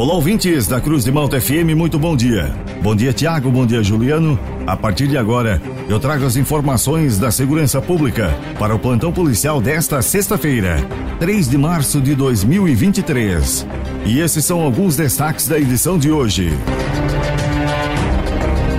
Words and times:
Olá, 0.00 0.14
ouvintes 0.14 0.66
da 0.66 0.80
Cruz 0.80 1.04
de 1.04 1.12
Malta 1.12 1.38
FM, 1.38 1.76
muito 1.76 1.98
bom 1.98 2.16
dia. 2.16 2.50
Bom 2.80 2.96
dia, 2.96 3.12
Tiago, 3.12 3.50
bom 3.50 3.66
dia, 3.66 3.82
Juliano. 3.82 4.40
A 4.66 4.74
partir 4.74 5.06
de 5.06 5.18
agora, 5.18 5.60
eu 5.90 6.00
trago 6.00 6.24
as 6.24 6.36
informações 6.36 7.18
da 7.18 7.30
segurança 7.30 7.82
pública 7.82 8.34
para 8.58 8.74
o 8.74 8.78
plantão 8.78 9.12
policial 9.12 9.60
desta 9.60 10.00
sexta-feira, 10.00 10.78
3 11.18 11.50
de 11.50 11.58
março 11.58 12.00
de 12.00 12.14
2023. 12.14 13.66
E 14.06 14.20
esses 14.20 14.42
são 14.42 14.62
alguns 14.62 14.96
destaques 14.96 15.46
da 15.46 15.58
edição 15.58 15.98
de 15.98 16.10
hoje. 16.10 16.50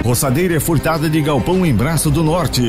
Roçadeira 0.04 0.56
é 0.56 0.60
furtada 0.60 1.08
de 1.08 1.22
galpão 1.22 1.64
em 1.64 1.72
Braço 1.72 2.10
do 2.10 2.24
Norte. 2.24 2.64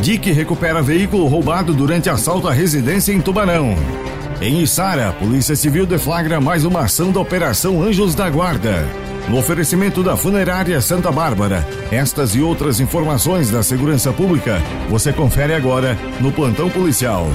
Dick 0.00 0.32
recupera 0.32 0.82
veículo 0.82 1.28
roubado 1.28 1.72
durante 1.72 2.10
assalto 2.10 2.48
à 2.48 2.52
residência 2.52 3.12
em 3.12 3.20
Tubarão. 3.20 3.76
Em 4.40 4.62
Içara, 4.62 5.12
Polícia 5.12 5.56
Civil 5.56 5.86
deflagra 5.86 6.38
mais 6.38 6.64
uma 6.66 6.80
ação 6.80 7.10
da 7.10 7.18
Operação 7.18 7.82
Anjos 7.82 8.14
da 8.14 8.28
Guarda. 8.28 8.86
No 9.30 9.38
oferecimento 9.38 10.02
da 10.02 10.14
Funerária 10.14 10.78
Santa 10.82 11.10
Bárbara, 11.10 11.66
estas 11.90 12.34
e 12.34 12.42
outras 12.42 12.78
informações 12.78 13.50
da 13.50 13.62
segurança 13.62 14.12
pública 14.12 14.60
você 14.90 15.10
confere 15.10 15.54
agora 15.54 15.96
no 16.20 16.30
Plantão 16.30 16.68
Policial. 16.68 17.26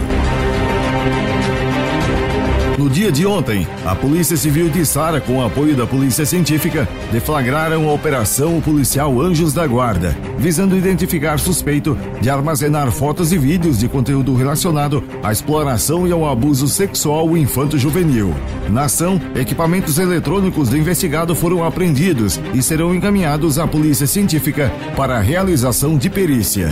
No 2.77 2.89
dia 2.89 3.11
de 3.11 3.25
ontem, 3.25 3.67
a 3.85 3.95
Polícia 3.95 4.35
Civil 4.37 4.69
de 4.69 4.85
Sara, 4.85 5.19
com 5.21 5.37
o 5.37 5.45
apoio 5.45 5.75
da 5.75 5.85
Polícia 5.85 6.25
Científica, 6.25 6.87
deflagraram 7.11 7.87
a 7.87 7.93
Operação 7.93 8.59
Policial 8.61 9.21
Anjos 9.21 9.53
da 9.53 9.67
Guarda, 9.67 10.17
visando 10.37 10.77
identificar 10.77 11.37
suspeito 11.37 11.97
de 12.21 12.29
armazenar 12.29 12.91
fotos 12.91 13.31
e 13.31 13.37
vídeos 13.37 13.77
de 13.77 13.87
conteúdo 13.87 14.33
relacionado 14.33 15.03
à 15.21 15.31
exploração 15.31 16.07
e 16.07 16.11
ao 16.11 16.27
abuso 16.27 16.67
sexual 16.67 17.37
infanto-juvenil. 17.37 18.33
Na 18.69 18.85
ação, 18.85 19.19
equipamentos 19.35 19.99
eletrônicos 19.99 20.69
do 20.69 20.77
investigado 20.77 21.35
foram 21.35 21.63
apreendidos 21.63 22.39
e 22.53 22.63
serão 22.63 22.95
encaminhados 22.95 23.59
à 23.59 23.67
Polícia 23.67 24.07
Científica 24.07 24.71
para 24.95 25.17
a 25.17 25.21
realização 25.21 25.97
de 25.97 26.09
perícia. 26.09 26.69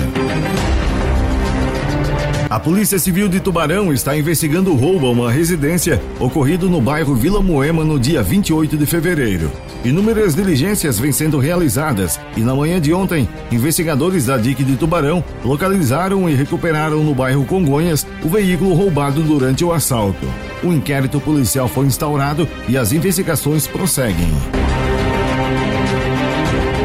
A 2.49 2.59
Polícia 2.59 2.97
Civil 2.97 3.29
de 3.29 3.39
Tubarão 3.39 3.93
está 3.93 4.17
investigando 4.17 4.71
o 4.71 4.75
roubo 4.75 5.05
a 5.05 5.11
uma 5.11 5.31
residência 5.31 6.01
ocorrido 6.19 6.67
no 6.67 6.81
bairro 6.81 7.13
Vila 7.13 7.43
Moema 7.43 7.83
no 7.85 7.99
dia 7.99 8.23
28 8.23 8.75
de 8.75 8.87
fevereiro. 8.87 9.51
Inúmeras 9.85 10.33
diligências 10.33 10.97
vêm 10.97 11.11
sendo 11.11 11.37
realizadas 11.37 12.19
e 12.35 12.39
na 12.39 12.55
manhã 12.55 12.81
de 12.81 12.91
ontem, 12.91 13.29
investigadores 13.51 14.25
da 14.25 14.35
DIC 14.35 14.63
de 14.63 14.77
Tubarão 14.77 15.23
localizaram 15.45 16.27
e 16.27 16.33
recuperaram 16.33 17.03
no 17.03 17.13
bairro 17.13 17.45
Congonhas 17.45 18.07
o 18.23 18.29
veículo 18.29 18.73
roubado 18.73 19.21
durante 19.21 19.63
o 19.63 19.71
assalto. 19.71 20.25
O 20.63 20.73
inquérito 20.73 21.21
policial 21.21 21.67
foi 21.67 21.85
instaurado 21.85 22.47
e 22.67 22.75
as 22.75 22.91
investigações 22.91 23.67
prosseguem. 23.67 24.27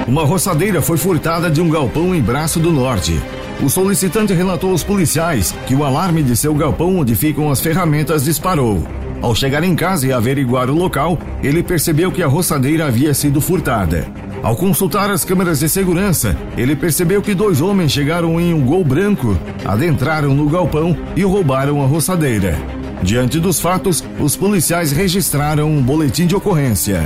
Uma 0.06 0.26
roçadeira 0.26 0.82
foi 0.82 0.98
furtada 0.98 1.50
de 1.50 1.62
um 1.62 1.70
galpão 1.70 2.14
em 2.14 2.20
Braço 2.20 2.60
do 2.60 2.70
Norte. 2.70 3.18
O 3.62 3.68
solicitante 3.70 4.32
relatou 4.32 4.70
aos 4.70 4.82
policiais 4.82 5.54
que 5.66 5.74
o 5.74 5.84
alarme 5.84 6.22
de 6.22 6.36
seu 6.36 6.54
galpão 6.54 6.98
onde 6.98 7.14
ficam 7.14 7.50
as 7.50 7.60
ferramentas 7.60 8.24
disparou. 8.24 8.82
Ao 9.22 9.34
chegar 9.34 9.64
em 9.64 9.74
casa 9.74 10.06
e 10.06 10.12
averiguar 10.12 10.68
o 10.68 10.74
local, 10.74 11.18
ele 11.42 11.62
percebeu 11.62 12.12
que 12.12 12.22
a 12.22 12.26
roçadeira 12.26 12.86
havia 12.86 13.14
sido 13.14 13.40
furtada. 13.40 14.06
Ao 14.42 14.54
consultar 14.54 15.10
as 15.10 15.24
câmeras 15.24 15.60
de 15.60 15.68
segurança, 15.70 16.36
ele 16.58 16.76
percebeu 16.76 17.22
que 17.22 17.32
dois 17.32 17.62
homens 17.62 17.92
chegaram 17.92 18.38
em 18.38 18.52
um 18.52 18.62
gol 18.62 18.84
branco, 18.84 19.38
adentraram 19.64 20.34
no 20.34 20.46
galpão 20.50 20.94
e 21.16 21.22
roubaram 21.22 21.82
a 21.82 21.86
roçadeira. 21.86 22.54
Diante 23.02 23.40
dos 23.40 23.58
fatos, 23.58 24.04
os 24.20 24.36
policiais 24.36 24.92
registraram 24.92 25.70
um 25.70 25.80
boletim 25.82 26.26
de 26.26 26.36
ocorrência. 26.36 27.02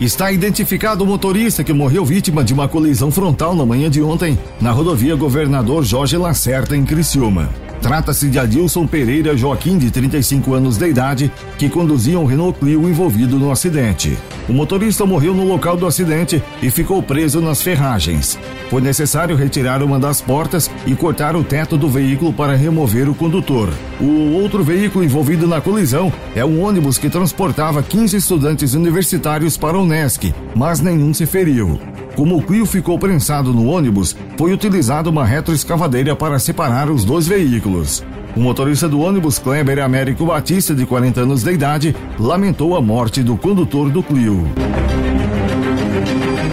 Está 0.00 0.32
identificado 0.32 1.04
o 1.04 1.06
motorista 1.06 1.62
que 1.62 1.72
morreu 1.72 2.04
vítima 2.04 2.42
de 2.42 2.52
uma 2.52 2.68
colisão 2.68 3.10
frontal 3.10 3.54
na 3.54 3.64
manhã 3.64 3.88
de 3.88 4.02
ontem 4.02 4.38
na 4.60 4.72
rodovia 4.72 5.14
Governador 5.14 5.84
Jorge 5.84 6.16
Lacerda, 6.16 6.76
em 6.76 6.84
Criciúma. 6.84 7.63
Trata-se 7.84 8.30
de 8.30 8.38
Adilson 8.38 8.86
Pereira 8.86 9.36
Joaquim, 9.36 9.76
de 9.76 9.90
35 9.90 10.54
anos 10.54 10.78
de 10.78 10.88
idade, 10.88 11.30
que 11.58 11.68
conduzia 11.68 12.18
um 12.18 12.24
Renault 12.24 12.58
Clio 12.58 12.88
envolvido 12.88 13.38
no 13.38 13.52
acidente. 13.52 14.16
O 14.48 14.54
motorista 14.54 15.04
morreu 15.04 15.34
no 15.34 15.44
local 15.44 15.76
do 15.76 15.86
acidente 15.86 16.42
e 16.62 16.70
ficou 16.70 17.02
preso 17.02 17.42
nas 17.42 17.60
ferragens. 17.60 18.38
Foi 18.70 18.80
necessário 18.80 19.36
retirar 19.36 19.82
uma 19.82 19.98
das 19.98 20.22
portas 20.22 20.70
e 20.86 20.94
cortar 20.94 21.36
o 21.36 21.44
teto 21.44 21.76
do 21.76 21.86
veículo 21.86 22.32
para 22.32 22.56
remover 22.56 23.06
o 23.06 23.14
condutor. 23.14 23.68
O 24.00 24.32
outro 24.32 24.64
veículo 24.64 25.04
envolvido 25.04 25.46
na 25.46 25.60
colisão 25.60 26.10
é 26.34 26.42
um 26.42 26.64
ônibus 26.64 26.96
que 26.96 27.10
transportava 27.10 27.82
15 27.82 28.16
estudantes 28.16 28.72
universitários 28.72 29.58
para 29.58 29.78
o 29.78 29.84
NESC, 29.84 30.34
mas 30.56 30.80
nenhum 30.80 31.12
se 31.12 31.26
feriu. 31.26 31.78
Como 32.16 32.36
o 32.36 32.42
Clio 32.42 32.64
ficou 32.64 32.98
prensado 32.98 33.52
no 33.52 33.66
ônibus, 33.66 34.16
foi 34.38 34.52
utilizada 34.52 35.10
uma 35.10 35.24
retroescavadeira 35.24 36.14
para 36.14 36.38
separar 36.38 36.88
os 36.88 37.04
dois 37.04 37.26
veículos. 37.26 38.04
O 38.36 38.40
motorista 38.40 38.88
do 38.88 39.00
ônibus, 39.00 39.38
Kleber 39.38 39.80
Américo 39.80 40.26
Batista, 40.26 40.74
de 40.74 40.86
40 40.86 41.20
anos 41.20 41.42
de 41.42 41.52
idade, 41.52 41.96
lamentou 42.18 42.76
a 42.76 42.80
morte 42.80 43.22
do 43.22 43.36
condutor 43.36 43.90
do 43.90 44.02
Clio. 44.02 44.44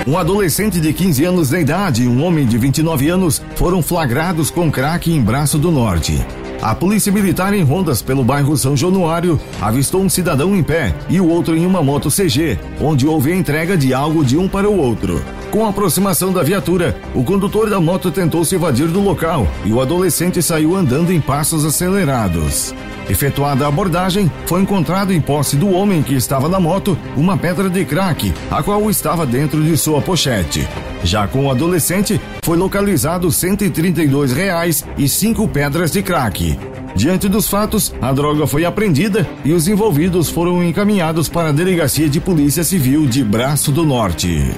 Um 0.07 0.17
adolescente 0.17 0.79
de 0.79 0.91
15 0.91 1.25
anos 1.25 1.49
de 1.49 1.59
idade 1.59 2.03
e 2.03 2.07
um 2.07 2.23
homem 2.23 2.45
de 2.45 2.57
29 2.57 3.09
anos 3.09 3.41
foram 3.55 3.83
flagrados 3.83 4.49
com 4.49 4.71
crack 4.71 5.11
em 5.11 5.21
Braço 5.21 5.59
do 5.59 5.71
Norte. 5.71 6.19
A 6.61 6.75
polícia 6.75 7.11
militar 7.11 7.53
em 7.53 7.63
rondas 7.63 8.01
pelo 8.01 8.23
bairro 8.23 8.55
São 8.57 8.75
Januário 8.75 9.39
avistou 9.59 10.01
um 10.01 10.09
cidadão 10.09 10.55
em 10.55 10.61
pé 10.61 10.93
e 11.09 11.19
o 11.19 11.27
outro 11.27 11.55
em 11.55 11.65
uma 11.65 11.81
moto 11.81 12.09
CG, 12.09 12.59
onde 12.79 13.07
houve 13.07 13.31
a 13.31 13.35
entrega 13.35 13.75
de 13.75 13.93
algo 13.93 14.23
de 14.23 14.37
um 14.37 14.47
para 14.47 14.69
o 14.69 14.77
outro. 14.77 15.23
Com 15.51 15.65
a 15.65 15.69
aproximação 15.69 16.31
da 16.31 16.41
viatura, 16.41 16.95
o 17.13 17.25
condutor 17.25 17.69
da 17.69 17.77
moto 17.77 18.09
tentou 18.09 18.45
se 18.45 18.55
evadir 18.55 18.87
do 18.87 19.01
local 19.01 19.45
e 19.65 19.73
o 19.73 19.81
adolescente 19.81 20.41
saiu 20.41 20.73
andando 20.77 21.11
em 21.11 21.19
passos 21.19 21.65
acelerados. 21.65 22.73
Efetuada 23.09 23.65
a 23.65 23.67
abordagem, 23.67 24.31
foi 24.45 24.61
encontrado 24.61 25.11
em 25.11 25.19
posse 25.19 25.57
do 25.57 25.69
homem 25.69 26.01
que 26.01 26.13
estava 26.13 26.47
na 26.47 26.57
moto 26.57 26.97
uma 27.17 27.37
pedra 27.37 27.69
de 27.69 27.83
crack, 27.83 28.33
a 28.49 28.63
qual 28.63 28.89
estava 28.89 29.25
dentro 29.25 29.61
de 29.61 29.75
sua 29.75 30.01
pochete. 30.01 30.65
Já 31.03 31.27
com 31.27 31.47
o 31.47 31.51
adolescente, 31.51 32.21
foi 32.41 32.55
localizado 32.55 33.29
132 33.29 34.31
reais 34.31 34.85
e 34.97 35.09
cinco 35.09 35.49
pedras 35.49 35.91
de 35.91 36.01
crack. 36.01 36.57
Diante 36.95 37.27
dos 37.27 37.49
fatos, 37.49 37.93
a 38.01 38.13
droga 38.13 38.47
foi 38.47 38.63
apreendida 38.63 39.27
e 39.43 39.51
os 39.51 39.67
envolvidos 39.67 40.29
foram 40.29 40.63
encaminhados 40.63 41.27
para 41.27 41.49
a 41.49 41.51
Delegacia 41.51 42.07
de 42.07 42.21
Polícia 42.21 42.63
Civil 42.63 43.05
de 43.05 43.21
Braço 43.21 43.69
do 43.69 43.83
Norte. 43.85 44.55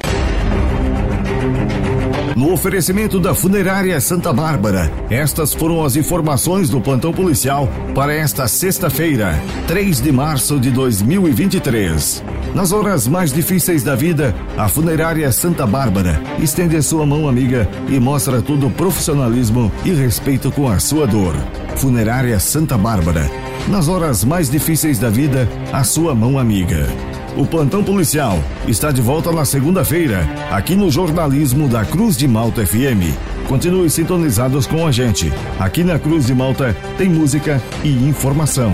No 2.36 2.52
oferecimento 2.52 3.20
da 3.20 3.34
Funerária 3.34 4.00
Santa 4.02 4.34
Bárbara, 4.34 4.92
estas 5.10 5.54
foram 5.54 5.84
as 5.84 5.96
informações 5.96 6.70
do 6.70 6.82
plantão 6.82 7.14
policial 7.14 7.70
para 7.94 8.14
esta 8.14 8.48
sexta-feira, 8.48 9.40
3 9.68 10.02
de 10.02 10.12
março 10.12 10.60
de 10.60 10.72
2023. 10.72 12.24
Nas 12.54 12.72
horas 12.72 13.08
mais 13.08 13.32
difíceis 13.32 13.84
da 13.84 13.96
vida, 13.96 14.36
a 14.58 14.68
Funerária 14.68 15.32
Santa 15.32 15.66
Bárbara 15.66 16.22
estende 16.40 16.76
a 16.76 16.82
sua 16.82 17.06
mão 17.06 17.30
amiga 17.30 17.70
e 17.88 18.00
mostra 18.00 18.42
todo 18.42 18.68
o 18.68 18.72
profissionalismo 18.72 19.72
e 19.86 19.92
respeito 19.92 20.52
com 20.52 20.68
a 20.68 20.80
sua 20.80 21.08
dor. 21.08 21.36
Funerária 21.78 22.40
Santa 22.40 22.78
Bárbara. 22.78 23.30
Nas 23.68 23.88
horas 23.88 24.24
mais 24.24 24.50
difíceis 24.50 25.00
da 25.00 25.10
vida, 25.10 25.48
a 25.72 25.84
sua 25.84 26.14
mão 26.14 26.38
amiga. 26.38 26.88
O 27.36 27.48
plantão 27.48 27.84
policial 27.84 28.38
está 28.68 28.92
de 28.92 29.02
volta 29.02 29.32
na 29.32 29.44
segunda-feira, 29.44 30.20
aqui 30.52 30.76
no 30.76 30.92
jornalismo 30.92 31.68
da 31.68 31.84
Cruz 31.84 32.16
de 32.16 32.28
Malta 32.28 32.66
FM. 32.66 33.18
Continue 33.48 33.90
sintonizados 33.90 34.68
com 34.68 34.86
a 34.86 34.92
gente. 34.92 35.34
Aqui 35.60 35.84
na 35.84 35.98
Cruz 35.98 36.28
de 36.28 36.36
Malta 36.36 36.76
tem 36.96 37.10
música 37.10 37.60
e 37.84 37.90
informação. 37.90 38.74